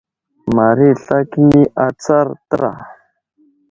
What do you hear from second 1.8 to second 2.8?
atsar təra.